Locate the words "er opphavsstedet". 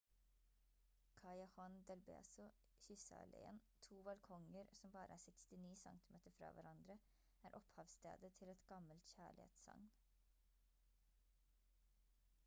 7.49-8.33